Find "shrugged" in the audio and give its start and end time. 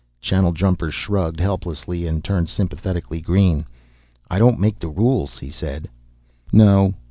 0.89-1.39